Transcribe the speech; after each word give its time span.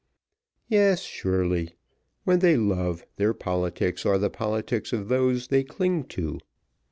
Yes, 0.67 1.01
surely; 1.01 1.75
when 2.23 2.39
they 2.39 2.57
love, 2.57 3.05
their 3.17 3.35
politics 3.35 4.03
are 4.03 4.17
the 4.17 4.31
politics 4.31 4.91
of 4.93 5.09
those 5.09 5.49
they 5.49 5.63
cling 5.63 6.05
to. 6.05 6.39